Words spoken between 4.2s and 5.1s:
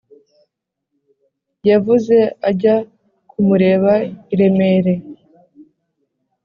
i remere